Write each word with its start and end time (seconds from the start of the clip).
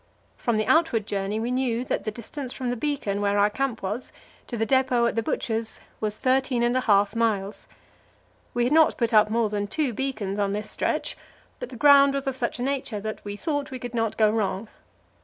From 0.35 0.57
the 0.57 0.65
outward 0.65 1.05
journey 1.05 1.39
we 1.39 1.51
knew 1.51 1.85
that 1.85 2.05
the 2.05 2.09
distance 2.09 2.53
from 2.53 2.71
the 2.71 2.75
beacon 2.75 3.21
where 3.21 3.37
our 3.37 3.51
camp 3.51 3.83
was 3.83 4.11
to 4.47 4.57
the 4.57 4.65
depot 4.65 5.05
at 5.05 5.13
the 5.15 5.21
Butcher's 5.21 5.79
was 5.99 6.17
thirteen 6.17 6.63
and 6.63 6.75
a 6.75 6.81
half 6.81 7.15
miles. 7.15 7.67
We 8.55 8.63
had 8.63 8.73
not 8.73 8.97
put 8.97 9.13
up 9.13 9.29
more 9.29 9.49
than 9.51 9.67
two 9.67 9.93
beacons 9.93 10.39
on 10.39 10.53
this 10.53 10.71
stretch, 10.71 11.15
but 11.59 11.69
the 11.69 11.75
ground 11.75 12.15
was 12.15 12.25
of 12.25 12.35
such 12.35 12.57
a 12.57 12.63
nature 12.63 12.99
that 12.99 13.23
we 13.23 13.35
thought 13.35 13.69
we 13.69 13.77
could 13.77 13.93
not 13.93 14.17
go 14.17 14.31
wrong. 14.31 14.69